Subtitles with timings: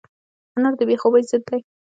[0.57, 1.59] انار د بې خوبۍ ضد دی.